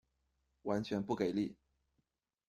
[0.63, 1.55] 完全不给力